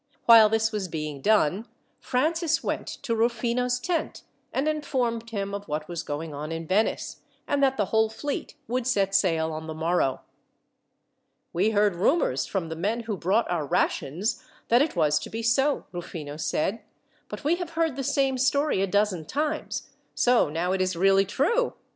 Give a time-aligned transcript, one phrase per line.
[0.25, 1.67] While this was being done,
[1.99, 7.17] Francis went to Rufino's tent, and informed him of what was going on in Venice,
[7.47, 10.21] and that the whole fleet would set sail on the morrow.
[11.53, 15.43] "We heard rumours, from the men who brought our rations, that it was to be
[15.43, 16.81] so," Rufino said;
[17.29, 19.91] "but we have heard the same story a dozen times.
[20.15, 21.75] So, now, it is really true!